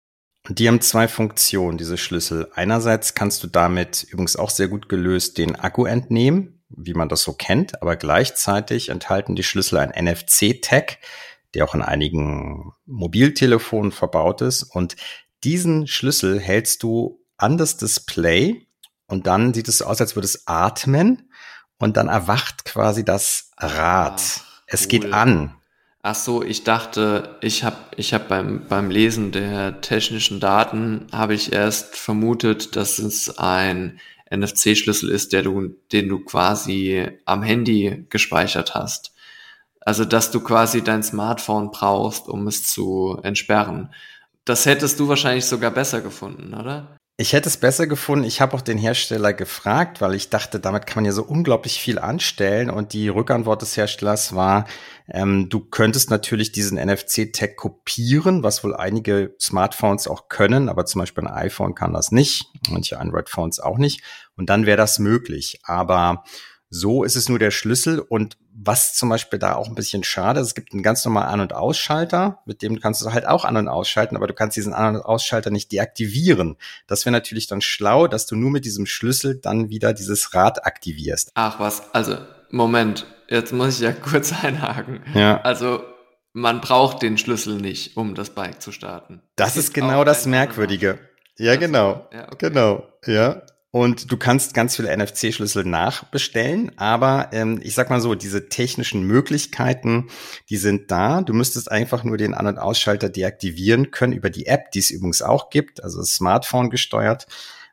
[0.49, 2.51] Die haben zwei Funktionen, diese Schlüssel.
[2.55, 7.23] Einerseits kannst du damit übrigens auch sehr gut gelöst den Akku entnehmen, wie man das
[7.23, 10.99] so kennt, aber gleichzeitig enthalten die Schlüssel ein NFC-Tag,
[11.55, 14.65] der auch in einigen Mobiltelefonen verbaut ist.
[14.65, 14.97] Und
[15.45, 18.67] diesen Schlüssel hältst du an das Display
[19.07, 21.31] und dann sieht es aus, als würde es atmen
[21.79, 24.21] und dann erwacht quasi das Rad.
[24.21, 25.57] Ach, es geht an.
[26.05, 31.35] Ach so, ich dachte, ich habe ich hab beim, beim Lesen der technischen Daten habe
[31.35, 38.05] ich erst vermutet, dass es ein NFC-Schlüssel ist, der du, den du quasi am Handy
[38.11, 39.15] gespeichert hast.
[39.81, 43.95] Also, dass du quasi dein Smartphone brauchst, um es zu entsperren.
[44.45, 46.97] Das hättest du wahrscheinlich sogar besser gefunden, oder?
[47.23, 48.25] Ich hätte es besser gefunden.
[48.25, 51.81] Ich habe auch den Hersteller gefragt, weil ich dachte, damit kann man ja so unglaublich
[51.81, 52.69] viel anstellen.
[52.69, 54.67] Und die Rückantwort des Herstellers war,
[55.09, 60.99] ähm, du könntest natürlich diesen NFC-Tag kopieren, was wohl einige Smartphones auch können, aber zum
[60.99, 64.03] Beispiel ein iPhone kann das nicht, manche Android-Phones auch nicht.
[64.37, 65.61] Und dann wäre das möglich.
[65.63, 66.25] Aber
[66.71, 70.41] so ist es nur der Schlüssel und was zum Beispiel da auch ein bisschen schade
[70.41, 73.45] ist, es gibt einen ganz normalen An- und Ausschalter, mit dem kannst du halt auch
[73.45, 76.57] an- und ausschalten, aber du kannst diesen An- und Ausschalter nicht deaktivieren.
[76.87, 80.67] Das wäre natürlich dann schlau, dass du nur mit diesem Schlüssel dann wieder dieses Rad
[80.67, 81.33] aktivierst.
[81.35, 82.17] Ach was, also
[82.51, 85.03] Moment, jetzt muss ich ja kurz einhaken.
[85.15, 85.41] Ja.
[85.41, 85.83] Also
[86.33, 89.23] man braucht den Schlüssel nicht, um das Bike zu starten.
[89.37, 90.99] Das, das ist genau das Merkwürdige.
[91.39, 92.09] Ja, genau.
[92.13, 92.49] Ja, okay.
[92.49, 92.87] Genau.
[93.07, 93.43] Ja.
[93.75, 99.03] Und du kannst ganz viele NFC-Schlüssel nachbestellen, aber ähm, ich sag mal so, diese technischen
[99.05, 100.11] Möglichkeiten,
[100.51, 101.23] die sind da.
[101.23, 104.91] Du müsstest einfach nur den An- und Ausschalter deaktivieren können über die App, die es
[104.91, 107.27] übrigens auch gibt, also Smartphone gesteuert.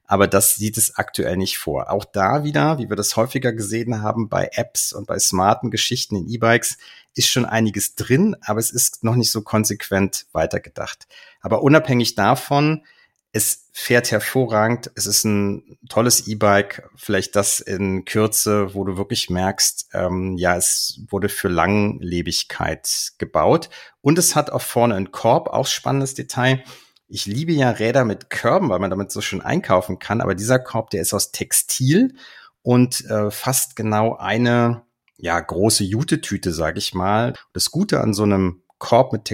[0.05, 1.91] Aber das sieht es aktuell nicht vor.
[1.91, 6.15] Auch da wieder, wie wir das häufiger gesehen haben bei Apps und bei smarten Geschichten
[6.15, 6.77] in E-Bikes,
[7.13, 11.07] ist schon einiges drin, aber es ist noch nicht so konsequent weitergedacht.
[11.41, 12.83] Aber unabhängig davon,
[13.31, 14.91] es fährt hervorragend.
[14.95, 16.89] Es ist ein tolles E-Bike.
[16.95, 23.69] Vielleicht das in Kürze, wo du wirklich merkst, ähm, ja, es wurde für Langlebigkeit gebaut.
[24.01, 26.63] Und es hat auch vorne einen Korb, auch spannendes Detail.
[27.07, 30.21] Ich liebe ja Räder mit Körben, weil man damit so schön einkaufen kann.
[30.21, 32.15] Aber dieser Korb, der ist aus Textil
[32.63, 34.83] und äh, fast genau eine
[35.17, 37.33] ja große Jutetüte, sage ich mal.
[37.53, 39.25] Das Gute an so einem Korb mit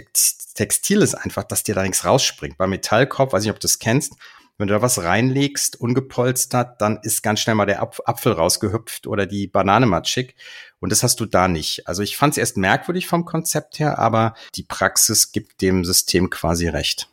[0.55, 2.58] Textil ist einfach, dass dir da nichts rausspringt.
[2.58, 4.13] Beim Metallkorb, weiß nicht, ob du das kennst,
[4.58, 9.25] wenn du da was reinlegst, ungepolstert, dann ist ganz schnell mal der Apfel rausgehüpft oder
[9.25, 10.36] die Banane matschig.
[10.79, 11.88] Und das hast du da nicht.
[11.88, 16.29] Also ich fand es erst merkwürdig vom Konzept her, aber die Praxis gibt dem System
[16.29, 17.10] quasi recht.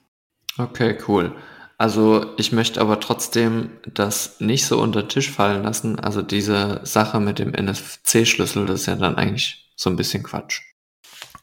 [0.57, 1.35] Okay, cool.
[1.79, 5.99] Also ich möchte aber trotzdem das nicht so unter den Tisch fallen lassen.
[5.99, 10.61] Also diese Sache mit dem NFC-Schlüssel, das ist ja dann eigentlich so ein bisschen Quatsch.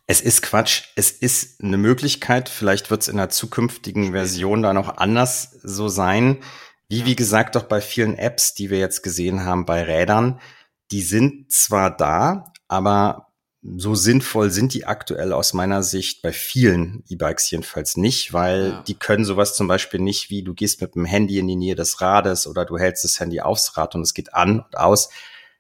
[0.10, 0.86] Es ist Quatsch.
[0.96, 2.50] Es ist eine Möglichkeit.
[2.50, 6.40] Vielleicht wird es in der zukünftigen Version dann auch anders so sein.
[6.88, 10.42] Wie, wie gesagt, doch bei vielen Apps, die wir jetzt gesehen haben bei Rädern,
[10.90, 13.28] die sind zwar da, aber
[13.62, 18.84] so sinnvoll sind die aktuell aus meiner Sicht bei vielen E-Bikes jedenfalls nicht, weil ja.
[18.88, 21.76] die können sowas zum Beispiel nicht, wie du gehst mit dem Handy in die Nähe
[21.76, 25.12] des Rades oder du hältst das Handy aufs Rad und es geht an und aus.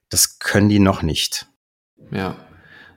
[0.09, 1.45] Das können die noch nicht.
[2.09, 2.35] Ja,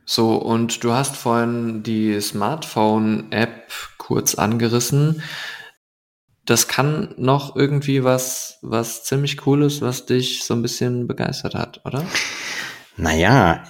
[0.04, 5.22] so, und du hast vorhin die Smartphone-App kurz angerissen.
[6.44, 11.80] Das kann noch irgendwie was, was ziemlich cooles, was dich so ein bisschen begeistert hat,
[11.84, 12.04] oder?
[12.96, 13.62] Naja,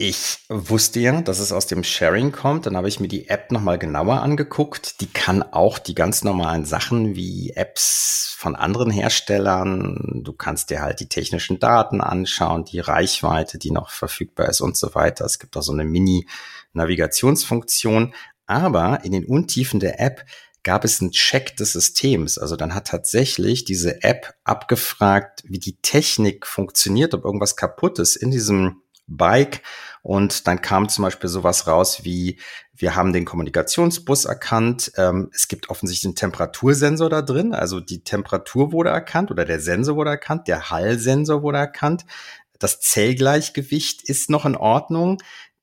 [0.00, 2.66] ich wusste ja, dass es aus dem Sharing kommt.
[2.66, 5.00] Dann habe ich mir die App nochmal genauer angeguckt.
[5.00, 10.22] Die kann auch die ganz normalen Sachen wie Apps von anderen Herstellern.
[10.22, 14.76] Du kannst dir halt die technischen Daten anschauen, die Reichweite, die noch verfügbar ist und
[14.76, 15.24] so weiter.
[15.24, 16.28] Es gibt auch so eine Mini
[16.74, 18.14] Navigationsfunktion.
[18.46, 20.24] Aber in den Untiefen der App
[20.62, 22.38] gab es einen Check des Systems.
[22.38, 28.14] Also dann hat tatsächlich diese App abgefragt, wie die Technik funktioniert, ob irgendwas kaputt ist
[28.14, 29.62] in diesem Bike.
[30.02, 32.38] Und dann kam zum Beispiel sowas raus wie,
[32.74, 34.92] wir haben den Kommunikationsbus erkannt.
[34.96, 37.52] Ähm, es gibt offensichtlich einen Temperatursensor da drin.
[37.52, 40.46] Also die Temperatur wurde erkannt oder der Sensor wurde erkannt.
[40.46, 42.04] Der Hallsensor wurde erkannt.
[42.58, 45.18] Das Zellgleichgewicht ist noch in Ordnung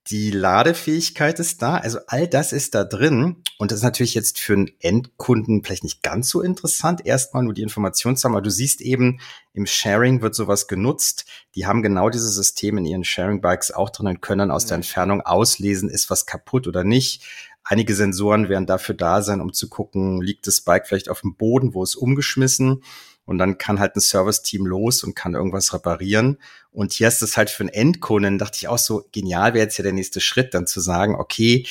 [0.08, 3.38] die Ladefähigkeit ist da, also all das ist da drin.
[3.58, 7.54] Und das ist natürlich jetzt für einen Endkunden vielleicht nicht ganz so interessant, erstmal nur
[7.54, 9.20] die Information zu haben, aber du siehst eben,
[9.54, 11.26] im Sharing wird sowas genutzt.
[11.56, 14.76] Die haben genau dieses System in ihren Sharing-Bikes auch drin und können dann aus der
[14.76, 17.24] Entfernung auslesen, ist was kaputt oder nicht.
[17.64, 21.36] Einige Sensoren werden dafür da sein, um zu gucken, liegt das Bike vielleicht auf dem
[21.36, 22.84] Boden, wo es umgeschmissen
[23.26, 26.38] und dann kann halt ein Service-Team los und kann irgendwas reparieren.
[26.72, 29.78] Und hier ist es halt für einen Endkunden, dachte ich auch so, genial wäre jetzt
[29.78, 31.66] ja der nächste Schritt, dann zu sagen, okay.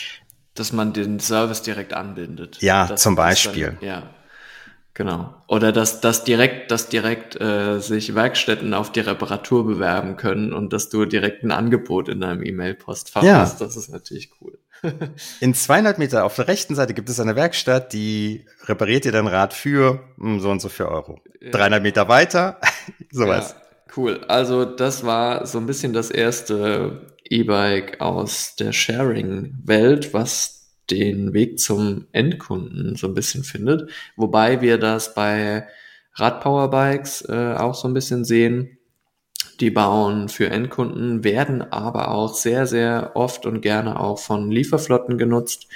[0.54, 2.58] Dass man den Service direkt anbindet.
[2.60, 3.76] Ja, das, zum Beispiel.
[3.80, 4.10] Dann, ja.
[4.94, 5.34] Genau.
[5.48, 10.72] Oder dass, dass direkt, dass direkt äh, sich Werkstätten auf die Reparatur bewerben können und
[10.72, 13.38] dass du direkt ein Angebot in deinem E-Mail-Postfach ja.
[13.38, 13.60] hast.
[13.60, 14.56] Das ist natürlich cool.
[15.40, 19.26] In 200 Meter auf der rechten Seite gibt es eine Werkstatt, die repariert dir dein
[19.26, 21.20] Rad für hm, so und so viel Euro.
[21.40, 21.50] Ja.
[21.50, 22.60] 300 Meter weiter,
[23.10, 23.56] sowas.
[23.56, 24.24] Ja, cool.
[24.28, 30.54] Also das war so ein bisschen das erste E-Bike aus der Sharing-Welt, was
[30.90, 33.90] den Weg zum Endkunden so ein bisschen findet.
[34.16, 35.66] Wobei wir das bei
[36.14, 38.73] Radpowerbikes äh, auch so ein bisschen sehen
[39.60, 45.18] die bauen für Endkunden, werden aber auch sehr, sehr oft und gerne auch von Lieferflotten
[45.18, 45.68] genutzt.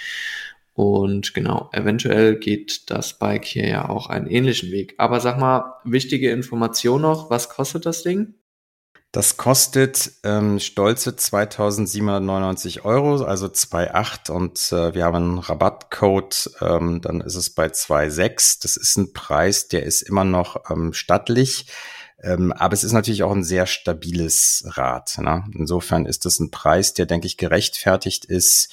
[0.75, 4.95] Und genau, eventuell geht das Bike hier ja auch einen ähnlichen Weg.
[4.99, 8.35] Aber sag mal, wichtige Information noch, was kostet das Ding?
[9.11, 17.01] Das kostet ähm, stolze 2.799 Euro, also 2,8 und äh, wir haben einen Rabattcode, ähm,
[17.01, 18.59] dann ist es bei 2,6.
[18.62, 21.67] Das ist ein Preis, der ist immer noch ähm, stattlich.
[22.23, 25.19] Ähm, aber es ist natürlich auch ein sehr stabiles Rad.
[25.19, 25.45] Ne?
[25.55, 28.73] Insofern ist das ein Preis, der, denke ich, gerechtfertigt ist.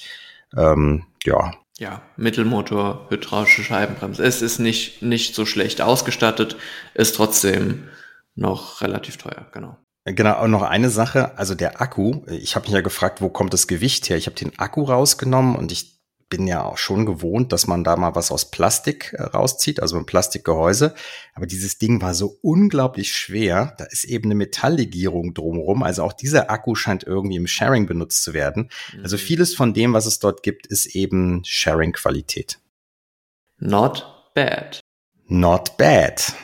[0.56, 1.52] Ähm, ja.
[1.78, 4.24] Ja, Mittelmotor, hydraulische Scheibenbremse.
[4.24, 6.56] Es ist nicht, nicht so schlecht ausgestattet,
[6.94, 7.88] ist trotzdem
[8.34, 9.76] noch relativ teuer, genau.
[10.04, 13.52] Genau, und noch eine Sache, also der Akku, ich habe mich ja gefragt, wo kommt
[13.52, 14.16] das Gewicht her?
[14.16, 15.95] Ich habe den Akku rausgenommen und ich
[16.28, 19.96] bin ja auch schon gewohnt, dass man da mal was aus Plastik äh, rauszieht, also
[19.96, 20.94] ein Plastikgehäuse.
[21.34, 23.74] Aber dieses Ding war so unglaublich schwer.
[23.78, 25.82] Da ist eben eine Metalllegierung drumherum.
[25.82, 28.70] Also auch dieser Akku scheint irgendwie im Sharing benutzt zu werden.
[28.88, 29.16] Also mhm.
[29.16, 32.58] Also vieles von dem, was es dort gibt, ist eben Sharing-Qualität.
[33.58, 34.80] Not bad.
[35.28, 36.34] Not bad.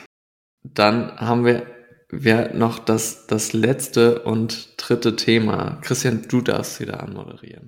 [0.63, 1.67] Dann haben wir,
[2.09, 5.77] wir noch das, das letzte und dritte Thema.
[5.81, 7.67] Christian, du darfst wieder anmoderieren.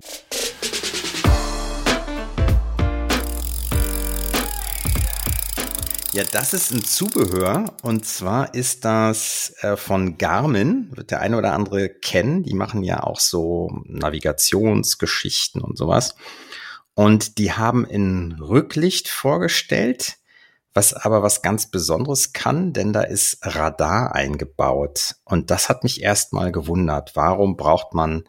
[6.16, 11.38] Ja, das ist ein Zubehör und zwar ist das äh, von Garmin, wird der eine
[11.38, 12.42] oder andere kennen.
[12.42, 16.16] Die machen ja auch so Navigationsgeschichten und sowas.
[16.94, 20.16] Und die haben in Rücklicht vorgestellt,
[20.74, 25.16] was aber was ganz Besonderes kann, denn da ist Radar eingebaut.
[25.26, 27.12] Und das hat mich erstmal gewundert.
[27.16, 28.24] Warum braucht man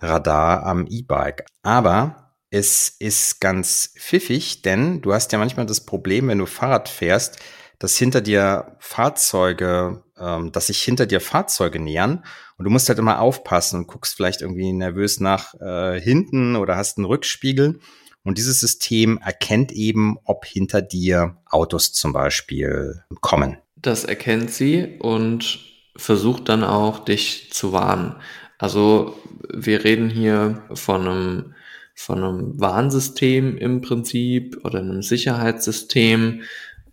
[0.00, 1.46] Radar am E-Bike?
[1.62, 2.21] Aber
[2.52, 7.38] es ist ganz pfiffig, denn du hast ja manchmal das Problem, wenn du Fahrrad fährst,
[7.78, 12.24] dass hinter dir Fahrzeuge, ähm, dass sich hinter dir Fahrzeuge nähern
[12.58, 16.76] und du musst halt immer aufpassen und guckst vielleicht irgendwie nervös nach äh, hinten oder
[16.76, 17.80] hast einen Rückspiegel.
[18.22, 23.56] Und dieses System erkennt eben, ob hinter dir Autos zum Beispiel kommen.
[23.76, 25.58] Das erkennt sie und
[25.96, 28.16] versucht dann auch, dich zu warnen.
[28.58, 29.18] Also
[29.52, 31.54] wir reden hier von einem
[32.02, 36.42] von einem Warnsystem im Prinzip oder einem Sicherheitssystem,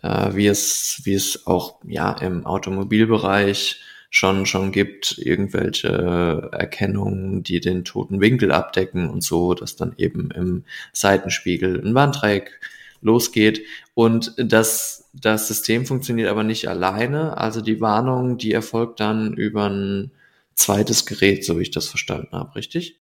[0.04, 7.60] äh, wie es, wie es auch ja im Automobilbereich schon schon gibt, irgendwelche Erkennungen, die
[7.60, 12.60] den toten Winkel abdecken und so, dass dann eben im Seitenspiegel ein Warndreieck
[13.01, 13.64] losgeht.
[13.93, 17.38] Und das, das System funktioniert aber nicht alleine.
[17.38, 20.12] Also die Warnung, die erfolgt dann über ein
[20.55, 22.99] zweites Gerät, so wie ich das verstanden habe, richtig?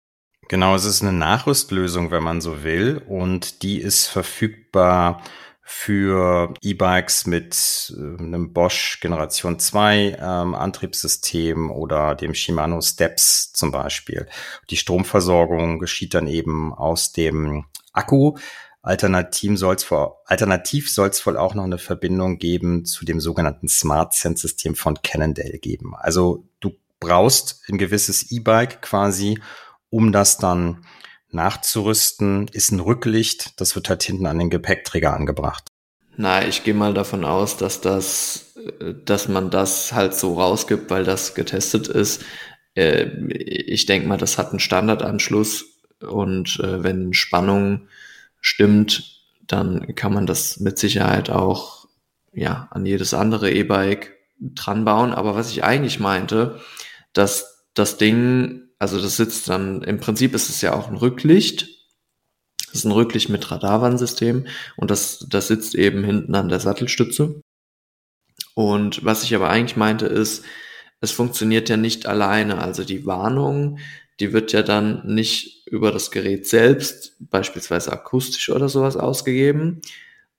[0.49, 5.23] Genau, es ist eine Nachrüstlösung, wenn man so will, und die ist verfügbar
[5.63, 13.71] für E-Bikes mit äh, einem Bosch Generation 2 ähm, Antriebssystem oder dem Shimano Steps zum
[13.71, 14.27] Beispiel.
[14.71, 18.39] Die Stromversorgung geschieht dann eben aus dem Akku.
[18.81, 24.75] Alternativ soll es wohl, auch noch eine Verbindung geben zu dem sogenannten Smart Sense System
[24.75, 25.95] von Cannondale geben.
[25.95, 29.39] Also du brauchst ein gewisses E-Bike quasi,
[29.91, 30.85] um das dann
[31.31, 33.61] nachzurüsten, ist ein Rücklicht.
[33.61, 35.69] Das wird halt hinten an den Gepäckträger angebracht.
[36.17, 38.55] Na, ich gehe mal davon aus, dass das,
[39.05, 42.25] dass man das halt so rausgibt, weil das getestet ist.
[42.75, 45.65] Äh, ich denke mal, das hat einen Standardanschluss
[46.01, 47.89] und äh, wenn Spannung
[48.41, 51.87] stimmt, dann kann man das mit Sicherheit auch
[52.33, 55.13] ja an jedes andere E-Bike dran bauen.
[55.13, 56.61] Aber was ich eigentlich meinte,
[57.13, 61.79] dass das Ding, also das sitzt dann, im Prinzip ist es ja auch ein Rücklicht
[62.69, 67.41] das ist ein Rücklicht mit Radarwarnsystem und das, das sitzt eben hinten an der Sattelstütze.
[68.55, 70.45] Und was ich aber eigentlich meinte ist,
[71.01, 72.59] es funktioniert ja nicht alleine.
[72.59, 73.79] Also die Warnung,
[74.21, 79.81] die wird ja dann nicht über das Gerät selbst, beispielsweise akustisch oder sowas ausgegeben,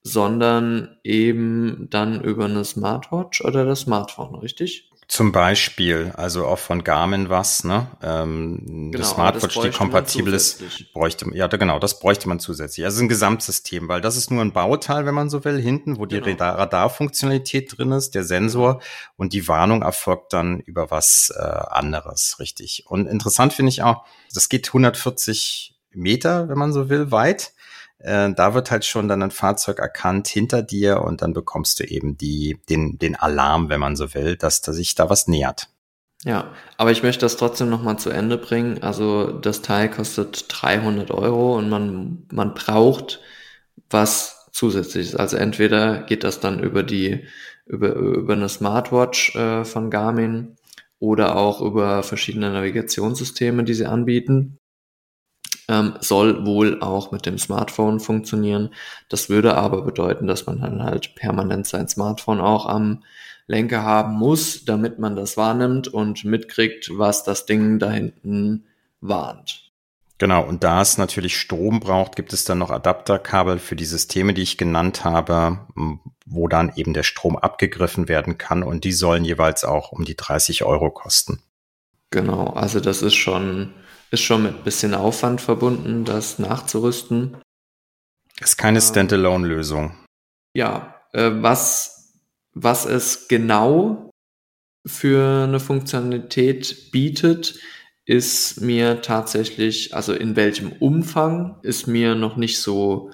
[0.03, 4.88] sondern eben dann über eine Smartwatch oder das Smartphone, richtig?
[5.09, 7.87] Zum Beispiel, also auch von Garmin was, ne?
[8.03, 10.61] Ähm, genau, das Smartwatch, das die kompatibel ist,
[10.93, 12.85] bräuchte ja genau, das bräuchte man zusätzlich.
[12.85, 16.05] Also ein Gesamtsystem, weil das ist nur ein Bauteil, wenn man so will, hinten, wo
[16.05, 16.43] die genau.
[16.43, 18.81] Radarfunktionalität drin ist, der Sensor
[19.17, 22.83] und die Warnung erfolgt dann über was äh, anderes, richtig.
[22.85, 27.53] Und interessant finde ich auch, das geht 140 Meter, wenn man so will, weit.
[27.99, 31.83] Äh, da wird halt schon dann ein Fahrzeug erkannt hinter dir und dann bekommst du
[31.83, 35.69] eben die, den, den Alarm, wenn man so will, dass da sich da was nähert.
[36.25, 38.83] Ja, aber ich möchte das trotzdem nochmal zu Ende bringen.
[38.83, 43.21] Also das Teil kostet 300 Euro und man, man braucht
[43.89, 45.15] was zusätzliches.
[45.15, 47.25] Also entweder geht das dann über die,
[47.65, 50.55] über, über eine Smartwatch äh, von Garmin
[50.99, 54.59] oder auch über verschiedene Navigationssysteme, die sie anbieten
[55.69, 58.71] ähm, soll wohl auch mit dem Smartphone funktionieren.
[59.07, 63.03] Das würde aber bedeuten, dass man dann halt permanent sein Smartphone auch am
[63.47, 68.65] Lenker haben muss, damit man das wahrnimmt und mitkriegt, was das Ding da hinten
[68.99, 69.71] warnt.
[70.17, 74.33] Genau, und da es natürlich Strom braucht, gibt es dann noch Adapterkabel für die Systeme,
[74.33, 75.59] die ich genannt habe,
[76.25, 80.17] wo dann eben der Strom abgegriffen werden kann und die sollen jeweils auch um die
[80.17, 81.41] 30 Euro kosten.
[82.11, 83.73] Genau, also das ist schon
[84.11, 87.37] ist schon mit ein bisschen Aufwand verbunden, das nachzurüsten.
[88.39, 89.95] Ist keine Standalone-Lösung.
[90.53, 92.13] Ja, äh, was,
[92.53, 94.09] was es genau
[94.85, 97.59] für eine Funktionalität bietet,
[98.05, 103.11] ist mir tatsächlich, also in welchem Umfang, ist mir noch nicht so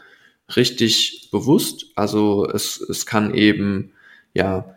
[0.55, 1.87] richtig bewusst.
[1.95, 3.91] Also es, es kann eben
[4.33, 4.75] ja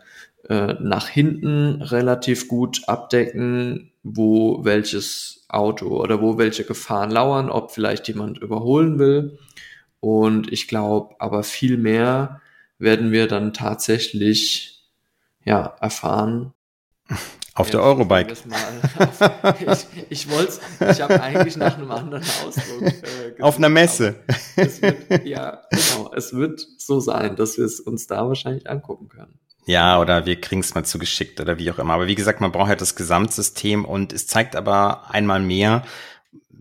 [0.49, 7.71] äh, nach hinten relativ gut abdecken, wo welches Auto oder wo welche Gefahren lauern, ob
[7.71, 9.39] vielleicht jemand überholen will.
[9.99, 12.41] Und ich glaube, aber viel mehr
[12.77, 14.87] werden wir dann tatsächlich
[15.43, 16.53] ja erfahren.
[17.55, 18.33] Auf ja, der Eurobike.
[19.59, 22.81] ich ich wollte ich habe eigentlich nach einem anderen Ausdruck.
[22.81, 24.23] Äh, Auf einer Messe.
[24.55, 26.13] Wird, ja, genau.
[26.13, 29.39] Es wird so sein, dass wir es uns da wahrscheinlich angucken können.
[29.65, 31.93] Ja, oder wir kriegen es mal zugeschickt oder wie auch immer.
[31.93, 35.83] Aber wie gesagt, man braucht halt das Gesamtsystem und es zeigt aber einmal mehr,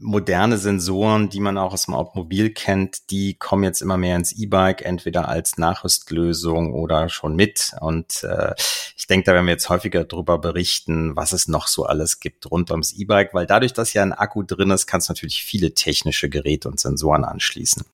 [0.01, 4.33] moderne Sensoren, die man auch aus dem Automobil kennt, die kommen jetzt immer mehr ins
[4.33, 7.73] E-Bike, entweder als Nachrüstlösung oder schon mit.
[7.81, 8.55] Und äh,
[8.97, 12.51] ich denke, da werden wir jetzt häufiger darüber berichten, was es noch so alles gibt
[12.51, 15.75] rund ums E-Bike, weil dadurch, dass ja ein Akku drin ist, kannst du natürlich viele
[15.75, 17.85] technische Geräte und Sensoren anschließen.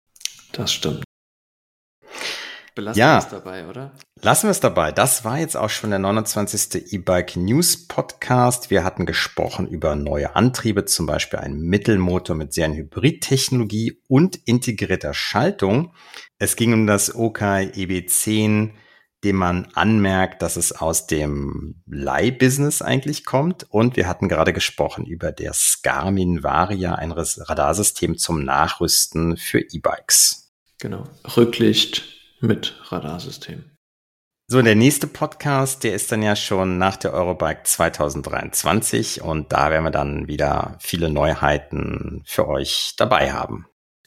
[0.52, 1.04] Das stimmt.
[2.74, 3.14] Belassen ja.
[3.14, 3.92] wir es dabei, oder?
[4.20, 4.90] Lassen wir es dabei.
[4.90, 6.92] Das war jetzt auch schon der 29.
[6.92, 8.68] E-Bike News Podcast.
[8.70, 15.94] Wir hatten gesprochen über neue Antriebe, zum Beispiel einen Mittelmotor mit Serienhybrid-Technologie und integrierter Schaltung.
[16.38, 18.72] Es ging um das Okai EB10,
[19.22, 23.66] dem man anmerkt, dass es aus dem Leihbusiness eigentlich kommt.
[23.70, 30.52] Und wir hatten gerade gesprochen über das Garmin Varia, ein Radarsystem zum Nachrüsten für E-Bikes.
[30.78, 31.04] Genau.
[31.36, 32.13] Rücklicht,
[32.44, 33.64] mit Radarsystem.
[34.46, 39.70] So, der nächste Podcast, der ist dann ja schon nach der Eurobike 2023 und da
[39.70, 43.66] werden wir dann wieder viele Neuheiten für euch dabei haben.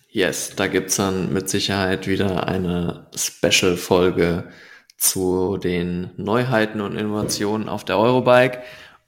[0.09, 4.49] Yes, da gibt es dann mit Sicherheit wieder eine Special-Folge
[4.97, 8.61] zu den Neuheiten und Innovationen auf der Eurobike.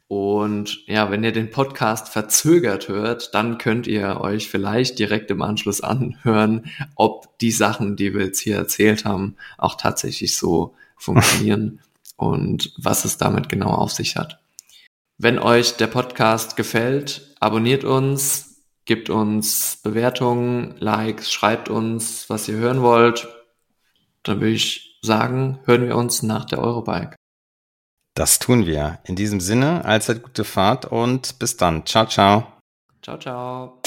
[0.10, 5.44] Und ja, wenn ihr den Podcast verzögert hört, dann könnt ihr euch vielleicht direkt im
[5.44, 11.82] Anschluss anhören, ob die Sachen, die wir jetzt hier erzählt haben, auch tatsächlich so funktionieren
[12.18, 14.40] und was es damit genau auf sich hat.
[15.20, 22.56] Wenn euch der Podcast gefällt, abonniert uns, gebt uns Bewertungen, Likes, schreibt uns, was ihr
[22.56, 23.28] hören wollt.
[24.24, 27.16] Dann würde ich sagen, hören wir uns nach der Eurobike.
[28.16, 29.00] Das tun wir.
[29.06, 31.86] In diesem Sinne, allzeit gute Fahrt und bis dann.
[31.86, 32.48] Ciao, ciao.
[33.02, 33.82] Ciao, ciao.